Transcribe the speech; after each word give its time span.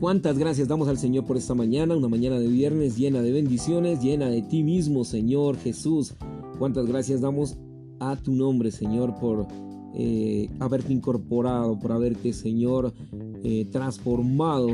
Cuántas 0.00 0.38
gracias 0.38 0.68
damos 0.68 0.86
al 0.86 0.96
Señor 0.96 1.24
por 1.24 1.36
esta 1.36 1.54
mañana, 1.54 1.96
una 1.96 2.06
mañana 2.06 2.38
de 2.38 2.46
viernes 2.46 2.96
llena 2.96 3.20
de 3.20 3.32
bendiciones, 3.32 4.00
llena 4.00 4.28
de 4.28 4.42
ti 4.42 4.62
mismo, 4.62 5.04
Señor 5.04 5.56
Jesús. 5.56 6.14
Cuántas 6.56 6.86
gracias 6.86 7.20
damos 7.20 7.56
a 7.98 8.14
tu 8.14 8.32
nombre, 8.32 8.70
Señor, 8.70 9.16
por 9.18 9.48
eh, 9.96 10.48
haberte 10.60 10.92
incorporado, 10.92 11.76
por 11.80 11.90
haberte, 11.90 12.32
Señor, 12.32 12.94
eh, 13.42 13.66
transformado, 13.72 14.68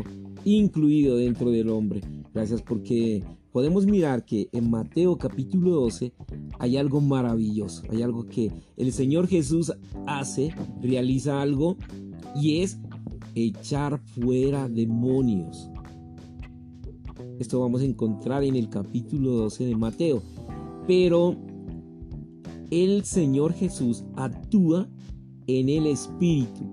incluido 0.44 1.16
dentro 1.16 1.50
del 1.50 1.70
hombre. 1.70 2.02
Gracias 2.34 2.60
porque 2.60 3.24
podemos 3.50 3.86
mirar 3.86 4.26
que 4.26 4.50
en 4.52 4.68
Mateo 4.68 5.16
capítulo 5.16 5.70
12 5.70 6.12
hay 6.58 6.76
algo 6.76 7.00
maravilloso, 7.00 7.82
hay 7.90 8.02
algo 8.02 8.26
que 8.26 8.52
el 8.76 8.92
Señor 8.92 9.26
Jesús 9.26 9.72
hace, 10.06 10.54
realiza 10.82 11.40
algo 11.40 11.78
y 12.36 12.60
es 12.60 12.78
echar 13.34 13.98
fuera 13.98 14.68
demonios. 14.68 15.70
Esto 17.38 17.60
vamos 17.60 17.82
a 17.82 17.84
encontrar 17.84 18.44
en 18.44 18.56
el 18.56 18.68
capítulo 18.68 19.32
12 19.32 19.66
de 19.66 19.76
Mateo. 19.76 20.22
Pero 20.86 21.36
el 22.70 23.04
Señor 23.04 23.52
Jesús 23.52 24.04
actúa 24.16 24.88
en 25.46 25.68
el 25.68 25.86
Espíritu. 25.86 26.64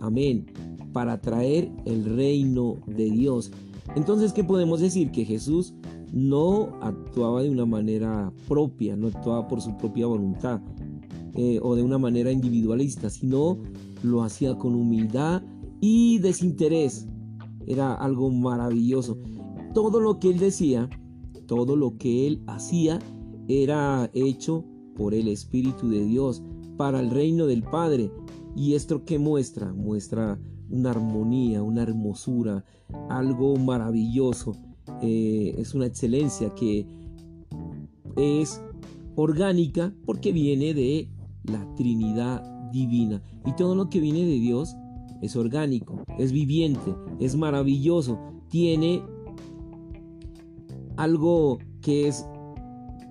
Amén. 0.00 0.46
Para 0.92 1.20
traer 1.20 1.70
el 1.84 2.04
reino 2.04 2.76
de 2.86 3.10
Dios. 3.10 3.52
Entonces, 3.94 4.32
¿qué 4.32 4.44
podemos 4.44 4.80
decir? 4.80 5.10
Que 5.10 5.24
Jesús 5.24 5.74
no 6.12 6.78
actuaba 6.80 7.42
de 7.42 7.50
una 7.50 7.66
manera 7.66 8.32
propia, 8.48 8.96
no 8.96 9.08
actuaba 9.08 9.46
por 9.46 9.60
su 9.60 9.76
propia 9.76 10.06
voluntad 10.06 10.60
eh, 11.34 11.58
o 11.62 11.76
de 11.76 11.82
una 11.82 11.98
manera 11.98 12.32
individualista, 12.32 13.10
sino 13.10 13.58
lo 14.02 14.22
hacía 14.22 14.56
con 14.56 14.74
humildad 14.74 15.42
y 15.80 16.18
desinterés. 16.18 17.06
Era 17.66 17.94
algo 17.94 18.30
maravilloso. 18.30 19.18
Todo 19.74 20.00
lo 20.00 20.18
que 20.18 20.30
él 20.30 20.38
decía, 20.38 20.88
todo 21.46 21.76
lo 21.76 21.98
que 21.98 22.26
él 22.26 22.42
hacía, 22.46 22.98
era 23.48 24.10
hecho 24.12 24.64
por 24.96 25.14
el 25.14 25.28
Espíritu 25.28 25.88
de 25.88 26.04
Dios, 26.04 26.42
para 26.76 27.00
el 27.00 27.10
reino 27.10 27.46
del 27.46 27.62
Padre. 27.62 28.10
¿Y 28.56 28.74
esto 28.74 29.04
qué 29.04 29.18
muestra? 29.18 29.72
Muestra 29.72 30.38
una 30.70 30.90
armonía, 30.90 31.62
una 31.62 31.82
hermosura, 31.82 32.64
algo 33.08 33.56
maravilloso. 33.56 34.56
Eh, 35.02 35.54
es 35.58 35.74
una 35.74 35.86
excelencia 35.86 36.54
que 36.54 36.86
es 38.16 38.60
orgánica 39.14 39.94
porque 40.04 40.32
viene 40.32 40.74
de 40.74 41.10
la 41.44 41.74
Trinidad 41.74 42.42
divina. 42.72 43.22
Y 43.46 43.52
todo 43.52 43.74
lo 43.74 43.88
que 43.88 44.00
viene 44.00 44.24
de 44.24 44.38
Dios 44.38 44.76
es 45.20 45.36
orgánico, 45.36 46.04
es 46.18 46.32
viviente, 46.32 46.94
es 47.20 47.36
maravilloso, 47.36 48.18
tiene 48.48 49.02
algo 50.96 51.58
que 51.80 52.08
es 52.08 52.26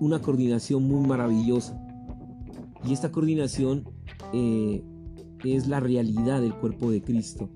una 0.00 0.20
coordinación 0.20 0.86
muy 0.86 1.06
maravillosa. 1.06 1.80
Y 2.84 2.92
esta 2.92 3.10
coordinación 3.10 3.84
eh, 4.32 4.82
es 5.44 5.68
la 5.68 5.80
realidad 5.80 6.40
del 6.40 6.54
cuerpo 6.54 6.90
de 6.90 7.02
Cristo. 7.02 7.48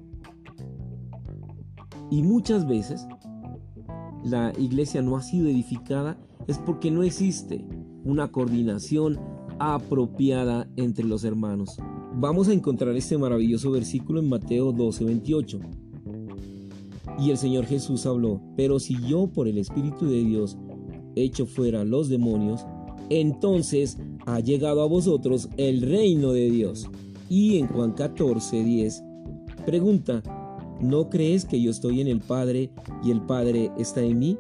Y 2.11 2.23
muchas 2.23 2.67
veces 2.67 3.07
la 4.25 4.53
iglesia 4.59 5.03
no 5.03 5.17
ha 5.17 5.23
sido 5.23 5.49
edificada 5.49 6.19
es 6.47 6.59
porque 6.59 6.91
no 6.91 7.03
existe 7.03 7.65
una 8.05 8.31
coordinación 8.31 9.21
apropiada 9.59 10.69
entre 10.77 11.05
los 11.05 11.25
hermanos. 11.25 11.79
Vamos 12.15 12.49
a 12.49 12.53
encontrar 12.53 12.95
este 12.95 13.17
maravilloso 13.17 13.71
versículo 13.71 14.21
en 14.21 14.29
Mateo 14.29 14.73
12, 14.73 15.05
28. 15.05 15.61
Y 17.19 17.31
el 17.31 17.39
Señor 17.39 17.65
Jesús 17.65 18.05
habló, 18.05 18.41
pero 18.57 18.79
si 18.79 18.97
yo 19.09 19.29
por 19.29 19.49
el 19.49 19.59
Espíritu 19.59 20.07
de 20.07 20.23
Dios 20.23 20.59
echo 21.17 21.47
fuera 21.47 21.85
los 21.85 22.09
demonios, 22.09 22.67
entonces 23.09 23.99
ha 24.27 24.41
llegado 24.41 24.83
a 24.83 24.87
vosotros 24.87 25.49
el 25.57 25.81
reino 25.81 26.33
de 26.33 26.51
Dios. 26.51 26.89
Y 27.29 27.59
en 27.59 27.67
Juan 27.67 27.93
14, 27.93 28.63
10, 28.63 29.03
pregunta, 29.65 30.23
¿no 30.81 31.09
crees 31.09 31.47
que 31.47 31.61
yo 31.63 31.71
estoy 31.71 32.03
en 32.03 32.09
el 32.09 32.21
Padre 32.21 32.71
y 33.03 33.11
el 33.11 33.23
Padre 33.23 33.71
está 33.79 34.03
en 34.03 34.19
mí? 34.19 34.39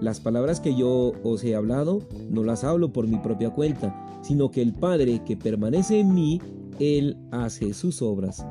Las 0.00 0.20
palabras 0.20 0.60
que 0.60 0.74
yo 0.74 1.12
os 1.24 1.42
he 1.42 1.56
hablado 1.56 2.00
no 2.30 2.44
las 2.44 2.64
hablo 2.64 2.92
por 2.92 3.08
mi 3.08 3.16
propia 3.16 3.50
cuenta, 3.50 4.20
sino 4.22 4.50
que 4.50 4.60
el 4.62 4.74
Padre 4.74 5.22
que 5.24 5.36
permanece 5.36 6.00
en 6.00 6.14
mí 6.14 6.40
él 6.78 7.16
hace 7.30 7.74
sus 7.74 8.02
obras. 8.02 8.44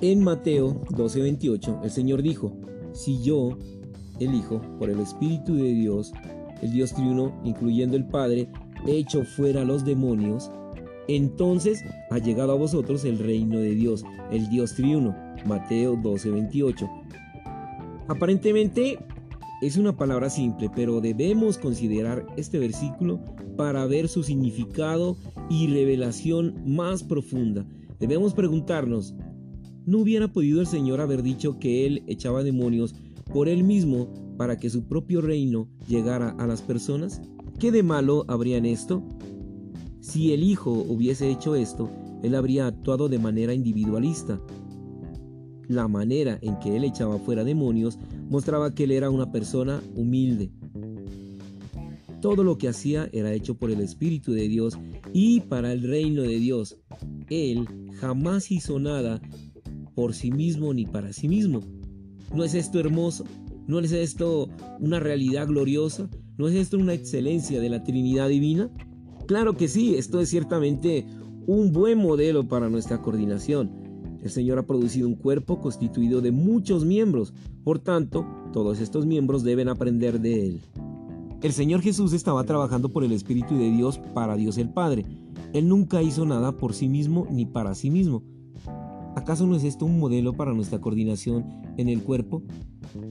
En 0.00 0.22
Mateo 0.22 0.82
12:28 0.90 1.80
el 1.82 1.90
Señor 1.90 2.22
dijo, 2.22 2.56
si 2.92 3.22
yo, 3.22 3.58
el 4.20 4.34
Hijo, 4.34 4.60
por 4.78 4.90
el 4.90 5.00
Espíritu 5.00 5.54
de 5.54 5.72
Dios, 5.72 6.12
el 6.62 6.72
Dios 6.72 6.92
triuno, 6.92 7.40
incluyendo 7.44 7.96
el 7.96 8.06
Padre, 8.06 8.48
he 8.86 8.92
hecho 8.92 9.24
fuera 9.24 9.64
los 9.64 9.84
demonios, 9.84 10.50
entonces 11.08 11.82
ha 12.10 12.18
llegado 12.18 12.52
a 12.52 12.56
vosotros 12.56 13.04
el 13.04 13.18
reino 13.18 13.58
de 13.58 13.74
Dios, 13.74 14.04
el 14.30 14.48
Dios 14.50 14.74
triuno. 14.74 15.16
Mateo 15.46 15.96
12:28. 15.96 16.88
Aparentemente 18.08 18.98
es 19.62 19.76
una 19.76 19.96
palabra 19.96 20.30
simple, 20.30 20.70
pero 20.74 21.00
debemos 21.00 21.58
considerar 21.58 22.26
este 22.36 22.58
versículo 22.58 23.20
para 23.56 23.86
ver 23.86 24.08
su 24.08 24.22
significado 24.22 25.16
y 25.48 25.66
revelación 25.68 26.62
más 26.66 27.02
profunda. 27.02 27.66
Debemos 27.98 28.34
preguntarnos, 28.34 29.14
¿no 29.86 29.98
hubiera 29.98 30.28
podido 30.28 30.60
el 30.60 30.66
Señor 30.66 31.00
haber 31.00 31.22
dicho 31.22 31.58
que 31.58 31.86
Él 31.86 32.02
echaba 32.06 32.42
demonios 32.42 32.94
por 33.32 33.48
Él 33.48 33.64
mismo 33.64 34.12
para 34.36 34.58
que 34.58 34.70
su 34.70 34.84
propio 34.84 35.20
reino 35.20 35.68
llegara 35.88 36.30
a 36.38 36.46
las 36.46 36.62
personas? 36.62 37.20
¿Qué 37.58 37.72
de 37.72 37.82
malo 37.82 38.24
habría 38.28 38.58
en 38.58 38.66
esto? 38.66 39.02
Si 40.00 40.32
el 40.32 40.42
Hijo 40.42 40.70
hubiese 40.72 41.30
hecho 41.30 41.56
esto, 41.56 41.90
Él 42.22 42.34
habría 42.34 42.66
actuado 42.66 43.08
de 43.08 43.18
manera 43.18 43.54
individualista. 43.54 44.40
La 45.66 45.88
manera 45.88 46.38
en 46.40 46.58
que 46.60 46.76
Él 46.76 46.84
echaba 46.84 47.18
fuera 47.18 47.44
demonios 47.44 47.98
mostraba 48.30 48.74
que 48.74 48.84
Él 48.84 48.92
era 48.92 49.10
una 49.10 49.32
persona 49.32 49.82
humilde, 49.96 50.50
todo 52.20 52.42
lo 52.42 52.58
que 52.58 52.68
hacía 52.68 53.08
era 53.12 53.32
hecho 53.32 53.54
por 53.54 53.70
el 53.70 53.80
Espíritu 53.80 54.32
de 54.32 54.48
Dios 54.48 54.76
y 55.12 55.40
para 55.40 55.72
el 55.72 55.82
reino 55.82 56.22
de 56.22 56.38
Dios. 56.38 56.76
Él 57.28 57.66
jamás 58.00 58.50
hizo 58.50 58.78
nada 58.78 59.20
por 59.94 60.14
sí 60.14 60.30
mismo 60.30 60.72
ni 60.72 60.86
para 60.86 61.12
sí 61.12 61.28
mismo. 61.28 61.60
¿No 62.34 62.44
es 62.44 62.54
esto 62.54 62.78
hermoso? 62.78 63.24
¿No 63.66 63.80
es 63.80 63.92
esto 63.92 64.48
una 64.80 65.00
realidad 65.00 65.46
gloriosa? 65.46 66.08
¿No 66.36 66.48
es 66.48 66.54
esto 66.54 66.78
una 66.78 66.94
excelencia 66.94 67.60
de 67.60 67.68
la 67.68 67.82
Trinidad 67.82 68.28
Divina? 68.28 68.70
Claro 69.26 69.56
que 69.56 69.68
sí, 69.68 69.96
esto 69.96 70.20
es 70.20 70.30
ciertamente 70.30 71.04
un 71.46 71.72
buen 71.72 71.98
modelo 71.98 72.46
para 72.46 72.68
nuestra 72.68 73.02
coordinación. 73.02 73.70
El 74.22 74.30
Señor 74.30 74.58
ha 74.58 74.66
producido 74.66 75.06
un 75.08 75.14
cuerpo 75.14 75.60
constituido 75.60 76.20
de 76.20 76.30
muchos 76.30 76.84
miembros, 76.84 77.32
por 77.64 77.78
tanto, 77.78 78.26
todos 78.52 78.80
estos 78.80 79.06
miembros 79.06 79.44
deben 79.44 79.68
aprender 79.68 80.20
de 80.20 80.46
Él. 80.46 80.60
El 81.40 81.52
Señor 81.52 81.82
Jesús 81.82 82.12
estaba 82.14 82.42
trabajando 82.42 82.88
por 82.88 83.04
el 83.04 83.12
Espíritu 83.12 83.56
de 83.56 83.70
Dios 83.70 83.98
para 84.12 84.36
Dios 84.36 84.58
el 84.58 84.70
Padre. 84.70 85.04
Él 85.52 85.68
nunca 85.68 86.02
hizo 86.02 86.26
nada 86.26 86.56
por 86.56 86.74
sí 86.74 86.88
mismo 86.88 87.28
ni 87.30 87.46
para 87.46 87.76
sí 87.76 87.90
mismo. 87.90 88.24
¿Acaso 89.14 89.46
no 89.46 89.54
es 89.54 89.62
esto 89.62 89.84
un 89.84 90.00
modelo 90.00 90.32
para 90.32 90.52
nuestra 90.52 90.80
coordinación 90.80 91.44
en 91.76 91.88
el 91.88 92.02
cuerpo? 92.02 92.42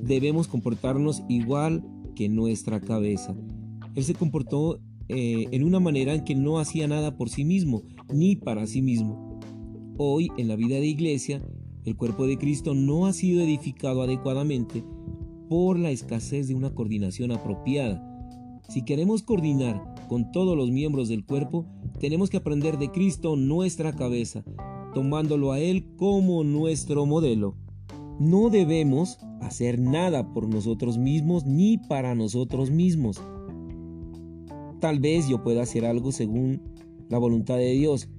Debemos 0.04 0.50
comportarnos 0.50 1.24
igual 1.30 1.86
que 2.16 2.28
nuestra 2.28 2.82
cabeza. 2.82 3.34
Él 3.96 4.04
se 4.04 4.14
comportó 4.14 4.82
eh, 5.08 5.48
en 5.52 5.64
una 5.64 5.80
manera 5.80 6.14
en 6.14 6.26
que 6.26 6.36
no 6.36 6.60
hacía 6.60 6.86
nada 6.86 7.16
por 7.16 7.30
sí 7.30 7.46
mismo 7.46 7.84
ni 8.14 8.36
para 8.36 8.68
sí 8.68 8.82
mismo. 8.82 9.40
Hoy, 9.98 10.32
en 10.38 10.50
la 10.50 10.58
vida 10.58 10.76
de 10.76 10.86
iglesia, 10.86 11.42
el 11.86 11.96
cuerpo 11.96 12.28
de 12.28 12.38
Cristo 12.38 12.74
no 12.74 13.06
ha 13.06 13.14
sido 13.14 13.42
edificado 13.42 14.02
adecuadamente 14.02 14.84
por 15.48 15.80
la 15.80 15.92
escasez 15.92 16.50
de 16.50 16.56
una 16.56 16.76
coordinación 16.76 17.32
apropiada. 17.32 18.04
Si 18.70 18.82
queremos 18.84 19.24
coordinar 19.24 19.82
con 20.10 20.32
todos 20.32 20.58
los 20.58 20.72
miembros 20.72 21.08
del 21.08 21.26
cuerpo, 21.26 21.66
tenemos 22.00 22.30
que 22.30 22.38
aprender 22.38 22.78
de 22.78 22.92
Cristo 22.92 23.38
nuestra 23.38 23.96
cabeza, 23.96 24.44
tomándolo 24.94 25.54
a 25.54 25.60
Él 25.60 25.96
como 25.96 26.44
nuestro 26.44 27.06
modelo. 27.06 27.56
No 28.20 28.50
debemos 28.50 29.20
hacer 29.42 29.80
nada 29.80 30.34
por 30.34 30.50
nosotros 30.50 30.98
mismos 30.98 31.46
ni 31.46 31.78
para 31.78 32.14
nosotros 32.14 32.70
mismos. 32.70 33.22
Tal 34.82 35.00
vez 35.00 35.30
yo 35.30 35.44
pueda 35.44 35.64
hacer 35.64 35.86
algo 35.86 36.12
según 36.12 36.62
la 37.10 37.18
voluntad 37.18 37.56
de 37.56 37.72
Dios, 37.72 38.10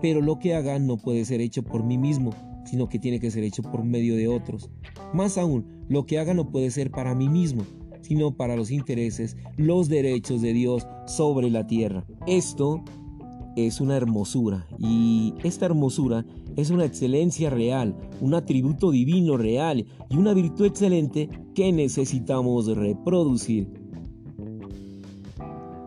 pero 0.00 0.22
lo 0.22 0.38
que 0.38 0.54
haga 0.54 0.78
no 0.78 0.96
puede 0.96 1.24
ser 1.26 1.42
hecho 1.42 1.62
por 1.62 1.84
mí 1.84 1.98
mismo, 1.98 2.30
sino 2.64 2.88
que 2.88 2.98
tiene 2.98 3.20
que 3.20 3.30
ser 3.30 3.44
hecho 3.44 3.62
por 3.62 3.84
medio 3.84 4.16
de 4.16 4.26
otros. 4.26 4.70
Más 5.12 5.36
aún, 5.36 5.84
lo 5.88 6.06
que 6.06 6.18
haga 6.18 6.32
no 6.32 6.50
puede 6.50 6.70
ser 6.70 6.90
para 6.90 7.14
mí 7.14 7.28
mismo, 7.28 7.62
sino 8.02 8.36
para 8.36 8.56
los 8.56 8.70
intereses, 8.70 9.36
los 9.56 9.88
derechos 9.88 10.42
de 10.42 10.52
Dios 10.52 10.86
sobre 11.06 11.50
la 11.50 11.66
tierra. 11.66 12.04
Esto 12.26 12.84
es 13.56 13.80
una 13.80 13.96
hermosura 13.96 14.66
y 14.78 15.34
esta 15.42 15.66
hermosura 15.66 16.24
es 16.56 16.70
una 16.70 16.84
excelencia 16.84 17.50
real, 17.50 17.96
un 18.20 18.34
atributo 18.34 18.90
divino 18.90 19.36
real 19.36 19.86
y 20.08 20.16
una 20.16 20.34
virtud 20.34 20.66
excelente 20.66 21.28
que 21.54 21.72
necesitamos 21.72 22.66
reproducir. 22.76 23.68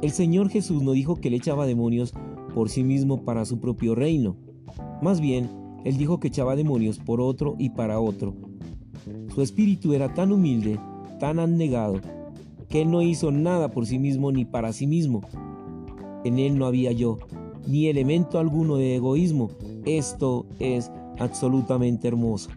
El 0.02 0.12
Señor 0.12 0.50
Jesús 0.50 0.84
no 0.84 0.92
dijo 0.92 1.16
que 1.16 1.30
le 1.30 1.38
echaba 1.38 1.66
demonios 1.66 2.14
por 2.54 2.70
sí 2.70 2.84
mismo 2.84 3.24
para 3.24 3.46
su 3.46 3.60
propio 3.60 3.96
reino. 3.96 4.38
Más 5.02 5.20
bien, 5.20 5.50
Él 5.84 5.98
dijo 5.98 6.20
que 6.20 6.28
echaba 6.28 6.56
demonios 6.56 7.00
por 7.00 7.22
otro 7.22 7.56
y 7.58 7.72
para 7.72 8.00
otro. 8.00 8.36
Su 9.34 9.42
espíritu 9.42 9.94
era 9.94 10.14
tan 10.14 10.32
humilde, 10.32 10.80
tan 11.20 11.40
anegado, 11.40 12.00
que 12.70 12.86
no 12.86 13.02
hizo 13.02 13.32
nada 13.32 13.70
por 13.70 13.86
sí 13.86 14.00
mismo 14.00 14.32
ni 14.32 14.46
para 14.46 14.74
sí 14.74 14.88
mismo. 14.88 15.22
En 16.24 16.40
Él 16.40 16.58
no 16.58 16.66
había 16.66 16.92
yo, 16.92 17.20
ni 17.68 17.88
elemento 17.88 18.40
alguno 18.40 18.78
de 18.78 18.96
egoísmo. 18.96 19.50
Esto 19.86 20.46
es 20.60 20.92
absolutamente 21.20 22.08
hermoso. 22.08 22.50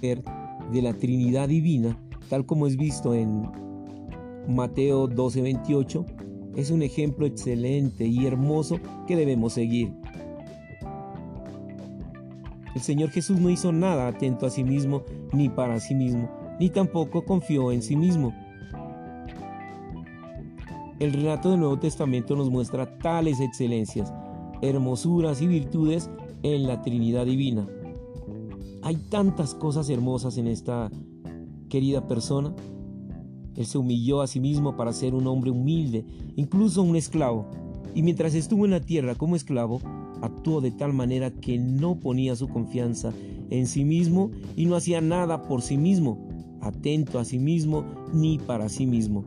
De 0.00 0.82
la 0.82 0.94
Trinidad 0.94 1.48
Divina, 1.48 1.98
tal 2.28 2.46
como 2.46 2.66
es 2.66 2.76
visto 2.76 3.14
en 3.14 3.48
Mateo 4.48 5.08
12:28, 5.08 6.04
es 6.54 6.70
un 6.70 6.82
ejemplo 6.82 7.26
excelente 7.26 8.06
y 8.06 8.26
hermoso 8.26 8.78
que 9.06 9.16
debemos 9.16 9.54
seguir. 9.54 9.92
El 12.74 12.80
Señor 12.82 13.10
Jesús 13.10 13.40
no 13.40 13.50
hizo 13.50 13.72
nada 13.72 14.06
atento 14.06 14.46
a 14.46 14.50
sí 14.50 14.62
mismo 14.62 15.02
ni 15.32 15.48
para 15.48 15.80
sí 15.80 15.94
mismo, 15.94 16.28
ni 16.58 16.70
tampoco 16.70 17.24
confió 17.24 17.72
en 17.72 17.82
sí 17.82 17.96
mismo. 17.96 18.34
El 20.98 21.12
relato 21.12 21.50
del 21.50 21.60
Nuevo 21.60 21.78
Testamento 21.78 22.36
nos 22.36 22.50
muestra 22.50 22.98
tales 22.98 23.40
excelencias, 23.40 24.12
hermosuras 24.62 25.42
y 25.42 25.46
virtudes 25.46 26.08
en 26.42 26.66
la 26.66 26.80
Trinidad 26.80 27.26
Divina. 27.26 27.68
Hay 28.82 28.96
tantas 28.96 29.54
cosas 29.54 29.90
hermosas 29.90 30.38
en 30.38 30.46
esta 30.46 30.90
querida 31.68 32.06
persona. 32.06 32.54
Él 33.56 33.66
se 33.66 33.78
humilló 33.78 34.22
a 34.22 34.26
sí 34.26 34.40
mismo 34.40 34.76
para 34.76 34.92
ser 34.92 35.14
un 35.14 35.26
hombre 35.26 35.50
humilde, 35.50 36.04
incluso 36.36 36.82
un 36.82 36.96
esclavo. 36.96 37.46
Y 37.94 38.02
mientras 38.02 38.34
estuvo 38.34 38.64
en 38.64 38.70
la 38.70 38.80
tierra 38.80 39.14
como 39.14 39.36
esclavo, 39.36 39.80
actuó 40.22 40.60
de 40.60 40.70
tal 40.70 40.92
manera 40.92 41.30
que 41.30 41.58
no 41.58 42.00
ponía 42.00 42.36
su 42.36 42.48
confianza 42.48 43.12
en 43.50 43.66
sí 43.66 43.84
mismo 43.84 44.30
y 44.56 44.66
no 44.66 44.76
hacía 44.76 45.00
nada 45.00 45.42
por 45.42 45.62
sí 45.62 45.76
mismo, 45.76 46.25
atento 46.60 47.18
a 47.18 47.24
sí 47.24 47.38
mismo 47.38 47.84
ni 48.12 48.38
para 48.38 48.68
sí 48.68 48.86
mismo. 48.86 49.24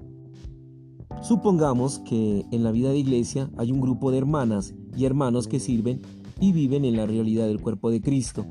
Supongamos 1.21 1.99
que 1.99 2.45
en 2.51 2.63
la 2.63 2.71
vida 2.71 2.91
de 2.91 2.99
iglesia 2.99 3.49
hay 3.57 3.71
un 3.71 3.81
grupo 3.81 4.11
de 4.11 4.19
hermanas 4.19 4.73
y 4.95 5.05
hermanos 5.05 5.47
que 5.47 5.59
sirven 5.59 6.01
y 6.39 6.53
viven 6.53 6.85
en 6.85 6.95
la 6.95 7.05
realidad 7.05 7.47
del 7.47 7.61
cuerpo 7.61 7.91
de 7.91 8.01
Cristo. 8.01 8.45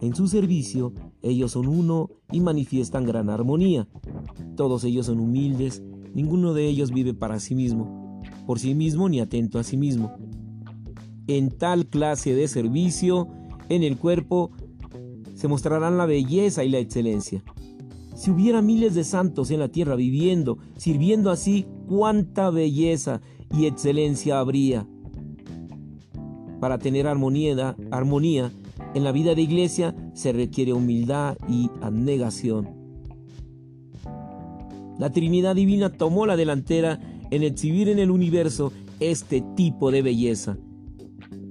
En 0.00 0.14
su 0.14 0.26
servicio, 0.26 0.92
ellos 1.22 1.52
son 1.52 1.68
uno 1.68 2.10
y 2.32 2.40
manifiestan 2.40 3.04
gran 3.04 3.30
armonía. 3.30 3.88
Todos 4.56 4.84
ellos 4.84 5.06
son 5.06 5.20
humildes, 5.20 5.82
ninguno 6.14 6.52
de 6.52 6.66
ellos 6.66 6.90
vive 6.90 7.14
para 7.14 7.38
sí 7.38 7.54
mismo, 7.54 8.22
por 8.46 8.58
sí 8.58 8.74
mismo 8.74 9.08
ni 9.08 9.20
atento 9.20 9.58
a 9.58 9.62
sí 9.62 9.76
mismo. 9.76 10.12
En 11.26 11.50
tal 11.50 11.86
clase 11.86 12.34
de 12.34 12.48
servicio, 12.48 13.28
en 13.68 13.82
el 13.82 13.96
cuerpo, 13.96 14.50
se 15.34 15.48
mostrarán 15.48 15.96
la 15.96 16.06
belleza 16.06 16.64
y 16.64 16.68
la 16.68 16.78
excelencia. 16.78 17.42
Si 18.14 18.30
hubiera 18.30 18.62
miles 18.62 18.94
de 18.94 19.04
santos 19.04 19.50
en 19.50 19.60
la 19.60 19.68
tierra 19.68 19.96
viviendo, 19.96 20.58
sirviendo 20.76 21.30
así, 21.30 21.66
cuánta 21.88 22.50
belleza 22.50 23.20
y 23.52 23.66
excelencia 23.66 24.38
habría. 24.38 24.86
Para 26.60 26.78
tener 26.78 27.06
armonía, 27.06 27.76
armonía 27.90 28.52
en 28.94 29.04
la 29.04 29.12
vida 29.12 29.34
de 29.34 29.42
iglesia 29.42 29.94
se 30.14 30.32
requiere 30.32 30.72
humildad 30.72 31.36
y 31.48 31.70
abnegación. 31.82 32.68
La 34.98 35.10
Trinidad 35.10 35.56
Divina 35.56 35.90
tomó 35.90 36.24
la 36.24 36.36
delantera 36.36 37.00
en 37.30 37.42
exhibir 37.42 37.88
en 37.88 37.98
el 37.98 38.12
universo 38.12 38.72
este 39.00 39.42
tipo 39.56 39.90
de 39.90 40.02
belleza. 40.02 40.56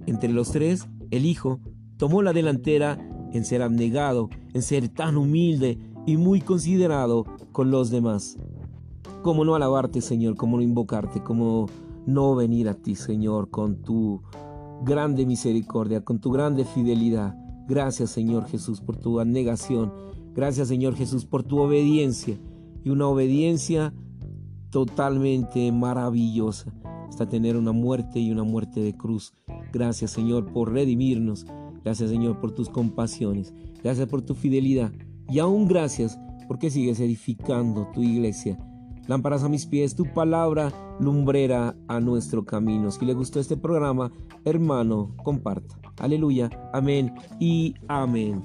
Entre 0.05 0.31
los 0.31 0.51
tres, 0.51 0.87
el 1.11 1.25
Hijo 1.25 1.59
tomó 1.97 2.21
la 2.21 2.31
delantera 2.31 2.97
en 3.33 3.43
ser 3.43 3.61
abnegado, 3.61 4.29
en 4.53 4.61
ser 4.61 4.87
tan 4.87 5.17
humilde 5.17 5.77
y 6.05 6.17
muy 6.17 6.41
considerado 6.41 7.25
con 7.51 7.71
los 7.71 7.89
demás. 7.89 8.37
¿Cómo 9.21 9.45
no 9.45 9.55
alabarte, 9.55 10.01
Señor? 10.01 10.35
¿Cómo 10.35 10.57
no 10.57 10.63
invocarte? 10.63 11.23
¿Cómo 11.23 11.67
no 12.05 12.35
venir 12.35 12.67
a 12.67 12.73
ti, 12.73 12.95
Señor, 12.95 13.49
con 13.49 13.81
tu 13.81 14.21
grande 14.83 15.25
misericordia, 15.25 16.03
con 16.03 16.19
tu 16.19 16.31
grande 16.31 16.65
fidelidad? 16.65 17.35
Gracias, 17.67 18.09
Señor 18.09 18.45
Jesús, 18.47 18.81
por 18.81 18.97
tu 18.97 19.19
abnegación. 19.19 19.93
Gracias, 20.35 20.67
Señor 20.67 20.95
Jesús, 20.95 21.25
por 21.25 21.43
tu 21.43 21.59
obediencia. 21.59 22.37
Y 22.83 22.89
una 22.89 23.07
obediencia 23.07 23.93
totalmente 24.71 25.71
maravillosa 25.71 26.73
hasta 27.07 27.29
tener 27.29 27.55
una 27.55 27.71
muerte 27.71 28.19
y 28.19 28.31
una 28.31 28.43
muerte 28.43 28.81
de 28.81 28.97
cruz. 28.97 29.33
Gracias, 29.71 30.11
Señor, 30.11 30.51
por 30.51 30.73
redimirnos. 30.73 31.45
Gracias, 31.83 32.09
Señor, 32.09 32.41
por 32.41 32.51
tus 32.51 32.69
compasiones. 32.69 33.53
Gracias 33.81 34.09
por 34.09 34.21
tu 34.21 34.33
fidelidad. 34.33 34.91
Y 35.33 35.39
aún 35.39 35.67
gracias 35.67 36.19
porque 36.47 36.69
sigues 36.69 36.99
edificando 36.99 37.87
tu 37.91 38.03
iglesia. 38.03 38.55
Lámparas 39.07 39.43
a 39.43 39.49
mis 39.49 39.65
pies, 39.65 39.95
tu 39.95 40.05
palabra 40.13 40.71
lumbrera 40.99 41.75
a 41.87 41.99
nuestro 41.99 42.45
camino. 42.45 42.91
Si 42.91 43.03
le 43.03 43.15
gustó 43.15 43.39
este 43.39 43.57
programa, 43.57 44.11
hermano, 44.45 45.15
comparta. 45.23 45.75
Aleluya, 45.97 46.51
amén 46.71 47.15
y 47.39 47.73
amén. 47.87 48.43